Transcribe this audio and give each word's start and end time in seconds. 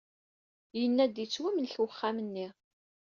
Yenna-d 0.79 1.15
yettwamlek 1.19 1.73
wexxam-nni. 1.83 2.47